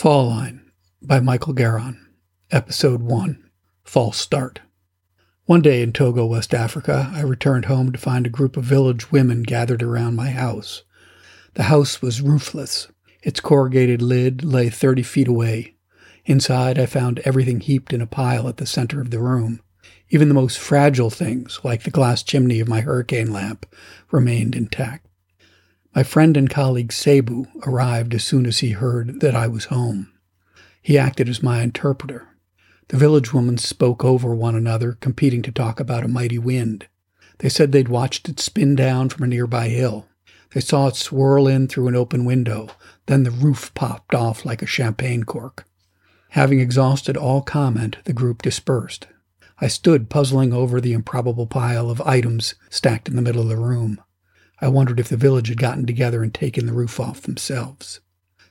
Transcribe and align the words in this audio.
Fall 0.00 0.28
Line 0.28 0.62
by 1.02 1.20
Michael 1.20 1.52
Garon, 1.52 1.98
Episode 2.50 3.02
1 3.02 3.50
False 3.84 4.16
Start. 4.16 4.60
One 5.44 5.60
day 5.60 5.82
in 5.82 5.92
Togo, 5.92 6.24
West 6.24 6.54
Africa, 6.54 7.12
I 7.14 7.20
returned 7.20 7.66
home 7.66 7.92
to 7.92 7.98
find 7.98 8.26
a 8.26 8.30
group 8.30 8.56
of 8.56 8.64
village 8.64 9.12
women 9.12 9.42
gathered 9.42 9.82
around 9.82 10.16
my 10.16 10.30
house. 10.30 10.84
The 11.52 11.64
house 11.64 12.00
was 12.00 12.22
roofless. 12.22 12.88
Its 13.22 13.40
corrugated 13.40 14.00
lid 14.00 14.42
lay 14.42 14.70
30 14.70 15.02
feet 15.02 15.28
away. 15.28 15.74
Inside, 16.24 16.78
I 16.78 16.86
found 16.86 17.18
everything 17.18 17.60
heaped 17.60 17.92
in 17.92 18.00
a 18.00 18.06
pile 18.06 18.48
at 18.48 18.56
the 18.56 18.64
center 18.64 19.02
of 19.02 19.10
the 19.10 19.20
room. 19.20 19.60
Even 20.08 20.28
the 20.28 20.34
most 20.34 20.58
fragile 20.58 21.10
things, 21.10 21.60
like 21.62 21.82
the 21.82 21.90
glass 21.90 22.22
chimney 22.22 22.58
of 22.58 22.68
my 22.68 22.80
hurricane 22.80 23.34
lamp, 23.34 23.66
remained 24.10 24.54
intact. 24.54 25.09
My 25.92 26.04
friend 26.04 26.36
and 26.36 26.48
colleague 26.48 26.92
Cebu 26.92 27.46
arrived 27.66 28.14
as 28.14 28.22
soon 28.22 28.46
as 28.46 28.58
he 28.58 28.70
heard 28.70 29.20
that 29.20 29.34
I 29.34 29.48
was 29.48 29.66
home. 29.66 30.12
He 30.80 30.96
acted 30.96 31.28
as 31.28 31.42
my 31.42 31.62
interpreter. 31.62 32.28
The 32.88 32.96
village 32.96 33.34
women 33.34 33.58
spoke 33.58 34.04
over 34.04 34.32
one 34.32 34.54
another, 34.54 34.92
competing 34.92 35.42
to 35.42 35.52
talk 35.52 35.80
about 35.80 36.04
a 36.04 36.08
mighty 36.08 36.38
wind. 36.38 36.86
They 37.38 37.48
said 37.48 37.72
they'd 37.72 37.88
watched 37.88 38.28
it 38.28 38.38
spin 38.38 38.76
down 38.76 39.08
from 39.08 39.24
a 39.24 39.26
nearby 39.26 39.68
hill. 39.68 40.06
They 40.52 40.60
saw 40.60 40.86
it 40.86 40.96
swirl 40.96 41.48
in 41.48 41.66
through 41.66 41.88
an 41.88 41.96
open 41.96 42.24
window. 42.24 42.68
Then 43.06 43.24
the 43.24 43.32
roof 43.32 43.74
popped 43.74 44.14
off 44.14 44.44
like 44.44 44.62
a 44.62 44.66
champagne 44.66 45.24
cork. 45.24 45.64
Having 46.30 46.60
exhausted 46.60 47.16
all 47.16 47.42
comment, 47.42 47.96
the 48.04 48.12
group 48.12 48.42
dispersed. 48.42 49.08
I 49.60 49.66
stood 49.66 50.08
puzzling 50.08 50.52
over 50.52 50.80
the 50.80 50.92
improbable 50.92 51.46
pile 51.46 51.90
of 51.90 52.00
items 52.02 52.54
stacked 52.68 53.08
in 53.08 53.16
the 53.16 53.22
middle 53.22 53.42
of 53.42 53.48
the 53.48 53.56
room. 53.56 54.00
I 54.60 54.68
wondered 54.68 55.00
if 55.00 55.08
the 55.08 55.16
village 55.16 55.48
had 55.48 55.58
gotten 55.58 55.86
together 55.86 56.22
and 56.22 56.32
taken 56.32 56.66
the 56.66 56.72
roof 56.72 57.00
off 57.00 57.22
themselves. 57.22 58.00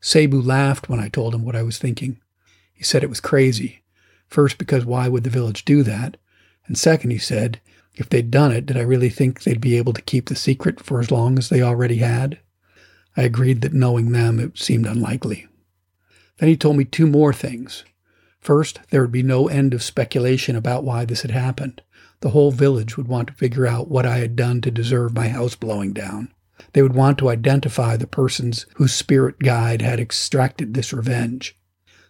Cebu 0.00 0.40
laughed 0.40 0.88
when 0.88 1.00
I 1.00 1.08
told 1.08 1.34
him 1.34 1.44
what 1.44 1.56
I 1.56 1.62
was 1.62 1.78
thinking. 1.78 2.20
He 2.72 2.84
said 2.84 3.02
it 3.02 3.08
was 3.08 3.20
crazy. 3.20 3.82
First, 4.28 4.58
because 4.58 4.84
why 4.84 5.08
would 5.08 5.24
the 5.24 5.30
village 5.30 5.64
do 5.64 5.82
that? 5.82 6.16
And 6.66 6.78
second, 6.78 7.10
he 7.10 7.18
said, 7.18 7.60
if 7.94 8.08
they'd 8.08 8.30
done 8.30 8.52
it, 8.52 8.66
did 8.66 8.76
I 8.76 8.82
really 8.82 9.08
think 9.08 9.42
they'd 9.42 9.60
be 9.60 9.76
able 9.76 9.94
to 9.94 10.02
keep 10.02 10.28
the 10.28 10.36
secret 10.36 10.80
for 10.80 11.00
as 11.00 11.10
long 11.10 11.38
as 11.38 11.48
they 11.48 11.62
already 11.62 11.96
had? 11.96 12.38
I 13.16 13.22
agreed 13.22 13.62
that 13.62 13.72
knowing 13.72 14.12
them, 14.12 14.38
it 14.38 14.58
seemed 14.58 14.86
unlikely. 14.86 15.48
Then 16.38 16.48
he 16.50 16.56
told 16.56 16.76
me 16.76 16.84
two 16.84 17.06
more 17.06 17.32
things. 17.32 17.84
First, 18.38 18.80
there 18.90 19.00
would 19.00 19.12
be 19.12 19.22
no 19.22 19.48
end 19.48 19.72
of 19.72 19.82
speculation 19.82 20.54
about 20.54 20.84
why 20.84 21.04
this 21.04 21.22
had 21.22 21.30
happened. 21.30 21.80
The 22.20 22.30
whole 22.30 22.50
village 22.50 22.96
would 22.96 23.08
want 23.08 23.28
to 23.28 23.34
figure 23.34 23.66
out 23.66 23.88
what 23.88 24.06
I 24.06 24.18
had 24.18 24.36
done 24.36 24.60
to 24.62 24.70
deserve 24.70 25.14
my 25.14 25.28
house 25.28 25.54
blowing 25.54 25.92
down. 25.92 26.32
They 26.72 26.82
would 26.82 26.94
want 26.94 27.18
to 27.18 27.28
identify 27.28 27.96
the 27.96 28.06
persons 28.06 28.66
whose 28.76 28.92
spirit 28.92 29.38
guide 29.38 29.82
had 29.82 30.00
extracted 30.00 30.74
this 30.74 30.92
revenge. 30.92 31.56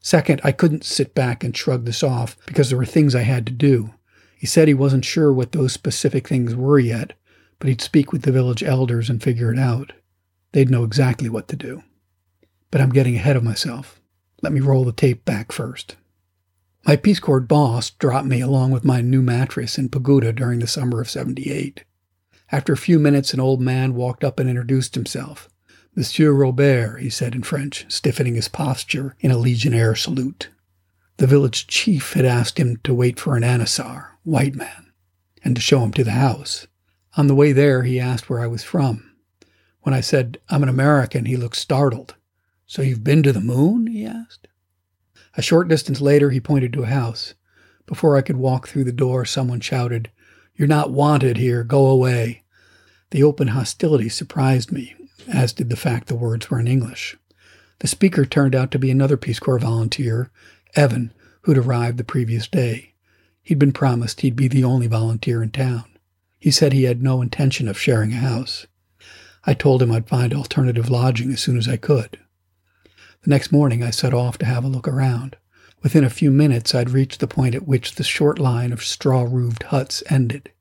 Second, 0.00 0.40
I 0.44 0.52
couldn't 0.52 0.84
sit 0.84 1.14
back 1.14 1.42
and 1.42 1.56
shrug 1.56 1.86
this 1.86 2.02
off 2.02 2.36
because 2.46 2.68
there 2.68 2.78
were 2.78 2.84
things 2.84 3.14
I 3.14 3.22
had 3.22 3.46
to 3.46 3.52
do. 3.52 3.94
He 4.36 4.46
said 4.46 4.68
he 4.68 4.74
wasn't 4.74 5.06
sure 5.06 5.32
what 5.32 5.52
those 5.52 5.72
specific 5.72 6.28
things 6.28 6.54
were 6.54 6.78
yet, 6.78 7.14
but 7.58 7.68
he'd 7.68 7.80
speak 7.80 8.12
with 8.12 8.22
the 8.22 8.32
village 8.32 8.62
elders 8.62 9.08
and 9.08 9.22
figure 9.22 9.50
it 9.50 9.58
out. 9.58 9.94
They'd 10.52 10.70
know 10.70 10.84
exactly 10.84 11.30
what 11.30 11.48
to 11.48 11.56
do. 11.56 11.82
But 12.70 12.82
I'm 12.82 12.90
getting 12.90 13.16
ahead 13.16 13.36
of 13.36 13.42
myself. 13.42 14.00
Let 14.42 14.52
me 14.52 14.60
roll 14.60 14.84
the 14.84 14.92
tape 14.92 15.24
back 15.24 15.52
first. 15.52 15.96
My 16.86 16.96
Peace 16.96 17.18
Corps 17.18 17.40
boss 17.40 17.88
dropped 17.88 18.26
me 18.26 18.42
along 18.42 18.70
with 18.70 18.84
my 18.84 19.00
new 19.00 19.22
mattress 19.22 19.78
in 19.78 19.88
Pagouda 19.88 20.34
during 20.34 20.58
the 20.58 20.66
summer 20.66 21.00
of 21.00 21.08
78. 21.08 21.82
After 22.52 22.74
a 22.74 22.76
few 22.76 22.98
minutes, 22.98 23.32
an 23.32 23.40
old 23.40 23.62
man 23.62 23.94
walked 23.94 24.22
up 24.22 24.38
and 24.38 24.50
introduced 24.50 24.94
himself. 24.94 25.48
Monsieur 25.96 26.30
Robert, 26.32 26.98
he 26.98 27.08
said 27.08 27.34
in 27.34 27.42
French, 27.42 27.86
stiffening 27.88 28.34
his 28.34 28.48
posture 28.48 29.16
in 29.20 29.30
a 29.30 29.38
legionnaire 29.38 29.94
salute. 29.94 30.50
The 31.16 31.26
village 31.26 31.68
chief 31.68 32.12
had 32.12 32.26
asked 32.26 32.58
him 32.60 32.76
to 32.84 32.92
wait 32.92 33.18
for 33.18 33.34
an 33.34 33.44
Anasar, 33.44 34.08
white 34.22 34.54
man, 34.54 34.92
and 35.42 35.56
to 35.56 35.62
show 35.62 35.80
him 35.80 35.92
to 35.92 36.04
the 36.04 36.10
house. 36.10 36.66
On 37.16 37.28
the 37.28 37.34
way 37.34 37.52
there, 37.52 37.84
he 37.84 37.98
asked 37.98 38.28
where 38.28 38.40
I 38.40 38.46
was 38.46 38.62
from. 38.62 39.10
When 39.80 39.94
I 39.94 40.02
said, 40.02 40.36
I'm 40.50 40.62
an 40.62 40.68
American, 40.68 41.24
he 41.24 41.38
looked 41.38 41.56
startled. 41.56 42.16
So 42.66 42.82
you've 42.82 43.04
been 43.04 43.22
to 43.22 43.32
the 43.32 43.40
moon? 43.40 43.86
he 43.86 44.04
asked. 44.04 44.48
A 45.36 45.42
short 45.42 45.68
distance 45.68 46.00
later, 46.00 46.30
he 46.30 46.40
pointed 46.40 46.72
to 46.72 46.82
a 46.82 46.86
house. 46.86 47.34
Before 47.86 48.16
I 48.16 48.22
could 48.22 48.36
walk 48.36 48.68
through 48.68 48.84
the 48.84 48.92
door, 48.92 49.24
someone 49.24 49.60
shouted, 49.60 50.10
You're 50.56 50.68
not 50.68 50.90
wanted 50.90 51.36
here. 51.36 51.64
Go 51.64 51.86
away. 51.86 52.42
The 53.10 53.22
open 53.22 53.48
hostility 53.48 54.08
surprised 54.08 54.72
me, 54.72 54.94
as 55.28 55.52
did 55.52 55.70
the 55.70 55.76
fact 55.76 56.08
the 56.08 56.16
words 56.16 56.50
were 56.50 56.58
in 56.58 56.66
English. 56.66 57.16
The 57.80 57.88
speaker 57.88 58.24
turned 58.24 58.54
out 58.54 58.70
to 58.70 58.78
be 58.78 58.90
another 58.90 59.16
Peace 59.16 59.38
Corps 59.38 59.58
volunteer, 59.58 60.30
Evan, 60.74 61.12
who'd 61.42 61.58
arrived 61.58 61.98
the 61.98 62.04
previous 62.04 62.48
day. 62.48 62.94
He'd 63.42 63.58
been 63.58 63.72
promised 63.72 64.22
he'd 64.22 64.36
be 64.36 64.48
the 64.48 64.64
only 64.64 64.86
volunteer 64.86 65.42
in 65.42 65.50
town. 65.50 65.84
He 66.38 66.50
said 66.50 66.72
he 66.72 66.84
had 66.84 67.02
no 67.02 67.20
intention 67.20 67.68
of 67.68 67.78
sharing 67.78 68.12
a 68.12 68.16
house. 68.16 68.66
I 69.44 69.54
told 69.54 69.82
him 69.82 69.92
I'd 69.92 70.08
find 70.08 70.32
alternative 70.32 70.88
lodging 70.88 71.30
as 71.30 71.40
soon 71.40 71.58
as 71.58 71.68
I 71.68 71.76
could. 71.76 72.18
The 73.24 73.30
next 73.30 73.52
morning 73.52 73.82
I 73.82 73.88
set 73.88 74.12
off 74.12 74.36
to 74.38 74.44
have 74.44 74.64
a 74.64 74.68
look 74.68 74.86
around. 74.86 75.38
Within 75.82 76.04
a 76.04 76.10
few 76.10 76.30
minutes 76.30 76.74
I'd 76.74 76.90
reached 76.90 77.20
the 77.20 77.26
point 77.26 77.54
at 77.54 77.66
which 77.66 77.94
the 77.94 78.04
short 78.04 78.38
line 78.38 78.70
of 78.70 78.84
straw 78.84 79.22
roofed 79.22 79.62
huts 79.62 80.02
ended. 80.10 80.52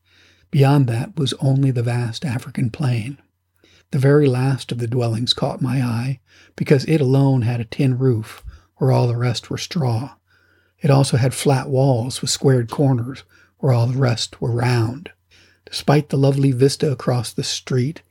Beyond 0.49 0.87
that 0.87 1.17
was 1.17 1.33
only 1.41 1.71
the 1.71 1.83
vast 1.83 2.23
African 2.23 2.69
plain. 2.69 3.17
The 3.91 3.99
very 3.99 4.27
last 4.27 4.71
of 4.71 4.77
the 4.77 4.87
dwellings 4.87 5.33
caught 5.33 5.61
my 5.61 5.81
eye 5.81 6.21
because 6.55 6.85
it 6.85 7.01
alone 7.01 7.41
had 7.41 7.59
a 7.59 7.65
tin 7.65 7.97
roof, 7.97 8.45
where 8.77 8.93
all 8.93 9.09
the 9.09 9.17
rest 9.17 9.49
were 9.49 9.57
straw. 9.57 10.15
It 10.79 10.89
also 10.89 11.17
had 11.17 11.33
flat 11.33 11.67
walls 11.67 12.21
with 12.21 12.29
squared 12.29 12.71
corners, 12.71 13.23
where 13.57 13.73
all 13.73 13.87
the 13.87 13.99
rest 13.99 14.39
were 14.39 14.53
round. 14.53 15.11
Despite 15.65 16.07
the 16.07 16.17
lovely 16.17 16.53
vista 16.53 16.89
across 16.89 17.33
the 17.33 17.43
street, 17.43 18.03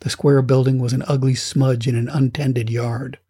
the 0.00 0.10
square 0.10 0.42
building 0.42 0.80
was 0.80 0.92
an 0.92 1.04
ugly 1.06 1.36
smudge 1.36 1.86
in 1.86 1.94
an 1.94 2.08
untended 2.08 2.70
yard. 2.70 3.20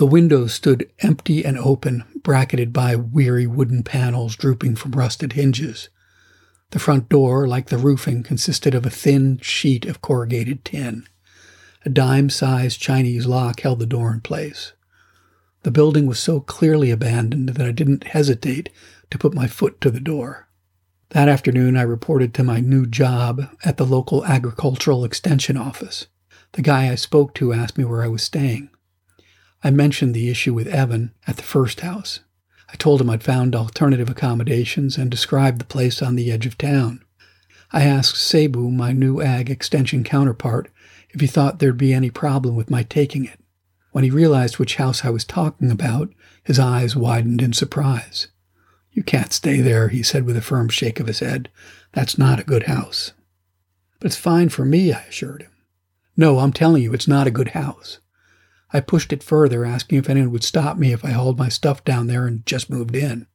The 0.00 0.06
windows 0.06 0.54
stood 0.54 0.90
empty 1.00 1.44
and 1.44 1.58
open, 1.58 2.04
bracketed 2.22 2.72
by 2.72 2.96
weary 2.96 3.46
wooden 3.46 3.82
panels 3.82 4.34
drooping 4.34 4.76
from 4.76 4.92
rusted 4.92 5.34
hinges. 5.34 5.90
The 6.70 6.78
front 6.78 7.10
door, 7.10 7.46
like 7.46 7.66
the 7.66 7.76
roofing, 7.76 8.22
consisted 8.22 8.74
of 8.74 8.86
a 8.86 8.88
thin 8.88 9.40
sheet 9.42 9.84
of 9.84 10.00
corrugated 10.00 10.64
tin. 10.64 11.06
A 11.84 11.90
dime 11.90 12.30
sized 12.30 12.80
Chinese 12.80 13.26
lock 13.26 13.60
held 13.60 13.78
the 13.78 13.84
door 13.84 14.10
in 14.10 14.22
place. 14.22 14.72
The 15.64 15.70
building 15.70 16.06
was 16.06 16.18
so 16.18 16.40
clearly 16.40 16.90
abandoned 16.90 17.50
that 17.50 17.66
I 17.66 17.70
didn't 17.70 18.04
hesitate 18.04 18.70
to 19.10 19.18
put 19.18 19.34
my 19.34 19.48
foot 19.48 19.82
to 19.82 19.90
the 19.90 20.00
door. 20.00 20.48
That 21.10 21.28
afternoon, 21.28 21.76
I 21.76 21.82
reported 21.82 22.32
to 22.32 22.42
my 22.42 22.60
new 22.60 22.86
job 22.86 23.54
at 23.66 23.76
the 23.76 23.84
local 23.84 24.24
agricultural 24.24 25.04
extension 25.04 25.58
office. 25.58 26.06
The 26.52 26.62
guy 26.62 26.90
I 26.90 26.94
spoke 26.94 27.34
to 27.34 27.52
asked 27.52 27.76
me 27.76 27.84
where 27.84 28.02
I 28.02 28.08
was 28.08 28.22
staying. 28.22 28.70
I 29.62 29.70
mentioned 29.70 30.14
the 30.14 30.30
issue 30.30 30.54
with 30.54 30.66
Evan 30.68 31.12
at 31.26 31.36
the 31.36 31.42
first 31.42 31.80
house. 31.80 32.20
I 32.72 32.76
told 32.76 33.00
him 33.00 33.10
I'd 33.10 33.22
found 33.22 33.54
alternative 33.54 34.08
accommodations 34.08 34.96
and 34.96 35.10
described 35.10 35.60
the 35.60 35.66
place 35.66 36.00
on 36.00 36.16
the 36.16 36.30
edge 36.30 36.46
of 36.46 36.56
town. 36.56 37.04
I 37.72 37.82
asked 37.82 38.16
Cebu, 38.16 38.70
my 38.70 38.92
new 38.92 39.20
ag 39.20 39.50
extension 39.50 40.02
counterpart, 40.02 40.70
if 41.10 41.20
he 41.20 41.26
thought 41.26 41.58
there'd 41.58 41.76
be 41.76 41.92
any 41.92 42.10
problem 42.10 42.56
with 42.56 42.70
my 42.70 42.84
taking 42.84 43.24
it. 43.24 43.38
When 43.92 44.04
he 44.04 44.10
realized 44.10 44.58
which 44.58 44.76
house 44.76 45.04
I 45.04 45.10
was 45.10 45.24
talking 45.24 45.70
about, 45.70 46.10
his 46.44 46.58
eyes 46.58 46.96
widened 46.96 47.42
in 47.42 47.52
surprise. 47.52 48.28
You 48.92 49.02
can't 49.02 49.32
stay 49.32 49.60
there, 49.60 49.88
he 49.88 50.02
said 50.02 50.24
with 50.24 50.36
a 50.36 50.42
firm 50.42 50.68
shake 50.68 51.00
of 51.00 51.06
his 51.06 51.20
head. 51.20 51.48
That's 51.92 52.18
not 52.18 52.40
a 52.40 52.44
good 52.44 52.64
house. 52.64 53.12
But 53.98 54.06
it's 54.06 54.16
fine 54.16 54.48
for 54.48 54.64
me, 54.64 54.92
I 54.92 55.02
assured 55.02 55.42
him. 55.42 55.52
No, 56.16 56.38
I'm 56.38 56.52
telling 56.52 56.82
you, 56.82 56.92
it's 56.92 57.08
not 57.08 57.26
a 57.26 57.32
good 57.32 57.48
house. 57.48 57.98
I 58.72 58.80
pushed 58.80 59.12
it 59.12 59.22
further, 59.22 59.64
asking 59.64 59.98
if 59.98 60.08
anyone 60.08 60.30
would 60.32 60.44
stop 60.44 60.78
me 60.78 60.92
if 60.92 61.04
I 61.04 61.10
hauled 61.10 61.38
my 61.38 61.48
stuff 61.48 61.84
down 61.84 62.06
there 62.06 62.26
and 62.26 62.46
just 62.46 62.70
moved 62.70 62.94
in. 62.94 63.26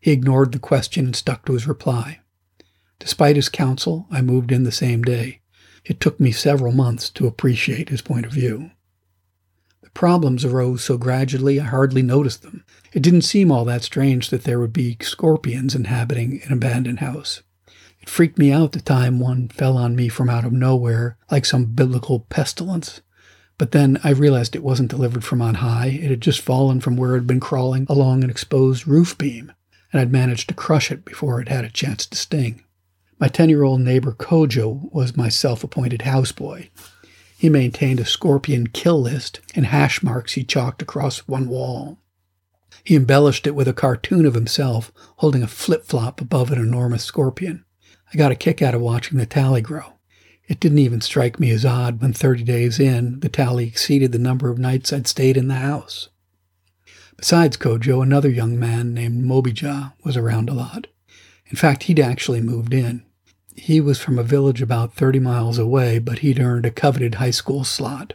He 0.00 0.12
ignored 0.12 0.52
the 0.52 0.58
question 0.58 1.06
and 1.06 1.16
stuck 1.16 1.44
to 1.46 1.54
his 1.54 1.66
reply. 1.66 2.20
Despite 2.98 3.36
his 3.36 3.48
counsel, 3.48 4.06
I 4.10 4.22
moved 4.22 4.52
in 4.52 4.64
the 4.64 4.72
same 4.72 5.02
day. 5.02 5.40
It 5.84 6.00
took 6.00 6.20
me 6.20 6.32
several 6.32 6.72
months 6.72 7.10
to 7.10 7.26
appreciate 7.26 7.88
his 7.88 8.02
point 8.02 8.26
of 8.26 8.32
view. 8.32 8.70
The 9.82 9.90
problems 9.90 10.44
arose 10.44 10.84
so 10.84 10.98
gradually 10.98 11.60
I 11.60 11.64
hardly 11.64 12.02
noticed 12.02 12.42
them. 12.42 12.64
It 12.92 13.02
didn't 13.02 13.22
seem 13.22 13.50
all 13.50 13.64
that 13.64 13.82
strange 13.82 14.30
that 14.30 14.44
there 14.44 14.60
would 14.60 14.72
be 14.72 14.96
scorpions 15.00 15.74
inhabiting 15.74 16.40
an 16.44 16.52
abandoned 16.52 17.00
house. 17.00 17.42
It 18.00 18.08
freaked 18.08 18.38
me 18.38 18.52
out 18.52 18.72
the 18.72 18.80
time 18.80 19.18
one 19.18 19.48
fell 19.48 19.76
on 19.76 19.96
me 19.96 20.08
from 20.08 20.30
out 20.30 20.44
of 20.44 20.52
nowhere 20.52 21.16
like 21.30 21.44
some 21.44 21.64
biblical 21.66 22.20
pestilence. 22.20 23.00
But 23.58 23.72
then 23.72 24.00
I 24.04 24.10
realized 24.10 24.54
it 24.54 24.62
wasn't 24.62 24.90
delivered 24.90 25.24
from 25.24 25.42
on 25.42 25.56
high. 25.56 25.88
It 25.88 26.10
had 26.10 26.20
just 26.20 26.40
fallen 26.40 26.80
from 26.80 26.96
where 26.96 27.14
it 27.14 27.18
had 27.18 27.26
been 27.26 27.40
crawling 27.40 27.86
along 27.88 28.22
an 28.22 28.30
exposed 28.30 28.86
roof 28.86 29.18
beam, 29.18 29.52
and 29.92 30.00
I'd 30.00 30.12
managed 30.12 30.48
to 30.48 30.54
crush 30.54 30.92
it 30.92 31.04
before 31.04 31.40
it 31.40 31.48
had 31.48 31.64
a 31.64 31.70
chance 31.70 32.06
to 32.06 32.16
sting. 32.16 32.62
My 33.18 33.26
10 33.26 33.48
year 33.48 33.64
old 33.64 33.80
neighbor 33.80 34.12
Kojo 34.12 34.92
was 34.92 35.16
my 35.16 35.28
self 35.28 35.64
appointed 35.64 36.02
houseboy. 36.02 36.70
He 37.36 37.48
maintained 37.48 37.98
a 37.98 38.06
scorpion 38.06 38.68
kill 38.68 39.00
list 39.00 39.40
and 39.56 39.66
hash 39.66 40.02
marks 40.04 40.34
he 40.34 40.44
chalked 40.44 40.82
across 40.82 41.26
one 41.26 41.48
wall. 41.48 41.98
He 42.84 42.94
embellished 42.94 43.46
it 43.46 43.56
with 43.56 43.66
a 43.66 43.72
cartoon 43.72 44.24
of 44.24 44.34
himself 44.34 44.92
holding 45.16 45.42
a 45.42 45.48
flip 45.48 45.84
flop 45.84 46.20
above 46.20 46.52
an 46.52 46.60
enormous 46.60 47.02
scorpion. 47.02 47.64
I 48.12 48.16
got 48.16 48.32
a 48.32 48.36
kick 48.36 48.62
out 48.62 48.74
of 48.74 48.80
watching 48.80 49.18
the 49.18 49.26
tally 49.26 49.60
grow. 49.60 49.97
It 50.48 50.60
didn't 50.60 50.78
even 50.78 51.02
strike 51.02 51.38
me 51.38 51.50
as 51.50 51.66
odd 51.66 52.00
when 52.00 52.14
30 52.14 52.42
days 52.42 52.80
in, 52.80 53.20
the 53.20 53.28
tally 53.28 53.66
exceeded 53.66 54.12
the 54.12 54.18
number 54.18 54.48
of 54.48 54.58
nights 54.58 54.92
I'd 54.92 55.06
stayed 55.06 55.36
in 55.36 55.48
the 55.48 55.56
house. 55.56 56.08
Besides 57.18 57.58
Kojo, 57.58 58.02
another 58.02 58.30
young 58.30 58.58
man 58.58 58.94
named 58.94 59.22
Mobija 59.22 59.92
was 60.04 60.16
around 60.16 60.48
a 60.48 60.54
lot. 60.54 60.86
In 61.48 61.56
fact, 61.56 61.84
he'd 61.84 62.00
actually 62.00 62.40
moved 62.40 62.72
in. 62.72 63.02
He 63.56 63.78
was 63.80 64.00
from 64.00 64.18
a 64.18 64.22
village 64.22 64.62
about 64.62 64.94
30 64.94 65.18
miles 65.18 65.58
away, 65.58 65.98
but 65.98 66.20
he'd 66.20 66.40
earned 66.40 66.64
a 66.64 66.70
coveted 66.70 67.16
high 67.16 67.30
school 67.30 67.62
slot. 67.62 68.14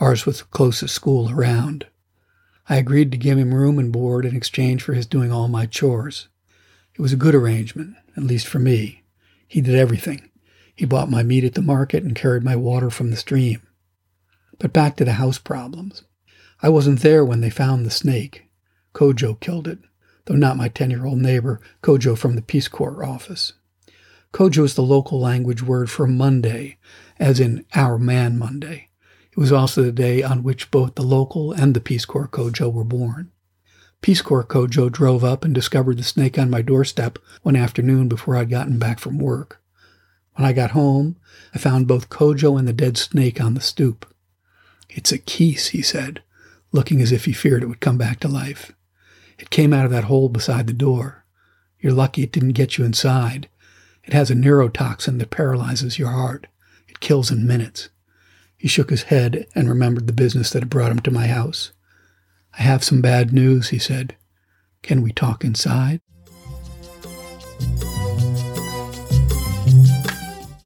Ours 0.00 0.26
was 0.26 0.38
the 0.38 0.46
closest 0.46 0.94
school 0.94 1.30
around. 1.30 1.86
I 2.68 2.76
agreed 2.76 3.12
to 3.12 3.18
give 3.18 3.38
him 3.38 3.54
room 3.54 3.78
and 3.78 3.92
board 3.92 4.24
in 4.24 4.34
exchange 4.34 4.82
for 4.82 4.94
his 4.94 5.06
doing 5.06 5.30
all 5.30 5.46
my 5.46 5.66
chores. 5.66 6.28
It 6.94 7.02
was 7.02 7.12
a 7.12 7.16
good 7.16 7.34
arrangement, 7.34 7.94
at 8.16 8.24
least 8.24 8.48
for 8.48 8.58
me. 8.58 9.02
He 9.46 9.60
did 9.60 9.76
everything. 9.76 10.28
He 10.78 10.86
bought 10.86 11.10
my 11.10 11.24
meat 11.24 11.42
at 11.42 11.54
the 11.54 11.60
market 11.60 12.04
and 12.04 12.14
carried 12.14 12.44
my 12.44 12.54
water 12.54 12.88
from 12.88 13.10
the 13.10 13.16
stream. 13.16 13.60
But 14.60 14.72
back 14.72 14.94
to 14.96 15.04
the 15.04 15.14
house 15.14 15.36
problems. 15.36 16.04
I 16.62 16.68
wasn't 16.68 17.00
there 17.00 17.24
when 17.24 17.40
they 17.40 17.50
found 17.50 17.84
the 17.84 17.90
snake. 17.90 18.44
Kojo 18.94 19.40
killed 19.40 19.66
it, 19.66 19.80
though 20.26 20.36
not 20.36 20.56
my 20.56 20.68
10 20.68 20.90
year 20.90 21.04
old 21.04 21.18
neighbor, 21.18 21.60
Kojo 21.82 22.16
from 22.16 22.36
the 22.36 22.42
Peace 22.42 22.68
Corps 22.68 23.04
office. 23.04 23.54
Kojo 24.32 24.62
is 24.62 24.76
the 24.76 24.84
local 24.84 25.18
language 25.18 25.64
word 25.64 25.90
for 25.90 26.06
Monday, 26.06 26.78
as 27.18 27.40
in 27.40 27.66
Our 27.74 27.98
Man 27.98 28.38
Monday. 28.38 28.90
It 29.32 29.36
was 29.40 29.50
also 29.50 29.82
the 29.82 29.90
day 29.90 30.22
on 30.22 30.44
which 30.44 30.70
both 30.70 30.94
the 30.94 31.02
local 31.02 31.50
and 31.50 31.74
the 31.74 31.80
Peace 31.80 32.04
Corps 32.04 32.28
Kojo 32.28 32.72
were 32.72 32.84
born. 32.84 33.32
Peace 34.00 34.22
Corps 34.22 34.46
Kojo 34.46 34.92
drove 34.92 35.24
up 35.24 35.44
and 35.44 35.52
discovered 35.52 35.98
the 35.98 36.04
snake 36.04 36.38
on 36.38 36.48
my 36.48 36.62
doorstep 36.62 37.18
one 37.42 37.56
afternoon 37.56 38.06
before 38.06 38.36
I'd 38.36 38.48
gotten 38.48 38.78
back 38.78 39.00
from 39.00 39.18
work. 39.18 39.60
When 40.38 40.46
I 40.46 40.52
got 40.52 40.70
home, 40.70 41.16
I 41.52 41.58
found 41.58 41.88
both 41.88 42.10
Kojo 42.10 42.56
and 42.56 42.68
the 42.68 42.72
dead 42.72 42.96
snake 42.96 43.40
on 43.40 43.54
the 43.54 43.60
stoop. 43.60 44.06
It's 44.88 45.10
a 45.10 45.18
keese, 45.18 45.70
he 45.70 45.82
said, 45.82 46.22
looking 46.70 47.02
as 47.02 47.10
if 47.10 47.24
he 47.24 47.32
feared 47.32 47.64
it 47.64 47.66
would 47.66 47.80
come 47.80 47.98
back 47.98 48.20
to 48.20 48.28
life. 48.28 48.70
It 49.36 49.50
came 49.50 49.72
out 49.72 49.84
of 49.84 49.90
that 49.90 50.04
hole 50.04 50.28
beside 50.28 50.68
the 50.68 50.72
door. 50.72 51.24
You're 51.80 51.92
lucky 51.92 52.22
it 52.22 52.30
didn't 52.30 52.50
get 52.50 52.78
you 52.78 52.84
inside. 52.84 53.48
It 54.04 54.12
has 54.12 54.30
a 54.30 54.36
neurotoxin 54.36 55.18
that 55.18 55.30
paralyzes 55.30 55.98
your 55.98 56.10
heart. 56.10 56.46
It 56.86 57.00
kills 57.00 57.32
in 57.32 57.44
minutes. 57.44 57.88
He 58.56 58.68
shook 58.68 58.90
his 58.90 59.04
head 59.04 59.44
and 59.56 59.68
remembered 59.68 60.06
the 60.06 60.12
business 60.12 60.50
that 60.50 60.62
had 60.62 60.70
brought 60.70 60.92
him 60.92 61.00
to 61.00 61.10
my 61.10 61.26
house. 61.26 61.72
I 62.56 62.62
have 62.62 62.84
some 62.84 63.00
bad 63.00 63.32
news, 63.32 63.70
he 63.70 63.78
said. 63.80 64.14
Can 64.82 65.02
we 65.02 65.10
talk 65.10 65.42
inside? 65.42 66.00